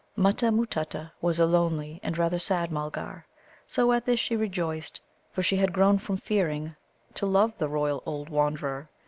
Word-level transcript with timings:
Mutta 0.15 0.49
matutta 0.51 1.11
was 1.21 1.39
a 1.39 1.45
lonely 1.45 1.99
and 2.01 2.17
rather 2.17 2.39
sad 2.39 2.71
Mulgar, 2.71 3.27
so 3.67 3.91
at 3.91 4.03
this 4.03 4.19
she 4.19 4.35
rejoiced, 4.35 4.99
for 5.31 5.43
she 5.43 5.57
had 5.57 5.71
grown 5.73 5.99
from 5.99 6.17
fearing 6.17 6.75
to 7.13 7.27
love 7.27 7.59
the 7.59 7.69
royal 7.69 8.01
old 8.03 8.27
wanderer. 8.27 8.89